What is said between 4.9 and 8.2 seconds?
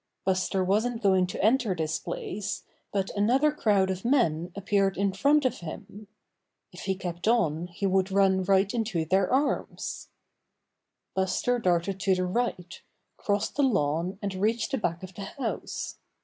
in front of him. If he kept on he would